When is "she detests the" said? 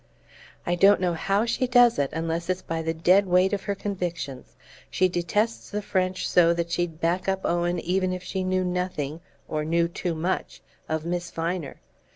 4.89-5.83